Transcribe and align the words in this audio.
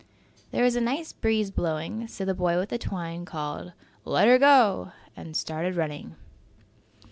There 0.49 0.63
was 0.63 0.75
a 0.75 0.81
nice 0.81 1.13
breeze 1.13 1.51
blowing, 1.51 2.07
so 2.07 2.25
the 2.25 2.33
boy 2.33 2.57
with 2.57 2.69
the 2.69 2.79
twine 2.79 3.23
called, 3.23 3.71
"Let 4.03 4.27
'er 4.27 4.39
go" 4.39 4.93
and 5.15 5.35
started 5.37 5.75
running. 5.75 6.15